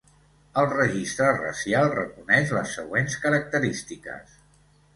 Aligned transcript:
El 0.61 0.67
registre 0.69 1.27
racial 1.41 1.91
reconeix 1.99 2.55
les 2.57 2.73
següents 2.79 3.21
característiques. 3.27 4.37